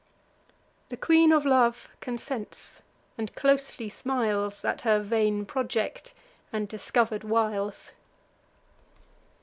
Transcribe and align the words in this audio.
The 0.89 0.97
Queen 0.97 1.31
of 1.31 1.45
Love 1.45 1.87
consents, 1.99 2.81
and 3.19 3.35
closely 3.35 3.87
smiles 3.87 4.65
At 4.65 4.81
her 4.81 4.97
vain 4.99 5.45
project, 5.45 6.15
and 6.51 6.67
discover'd 6.67 7.23
wiles. 7.23 7.91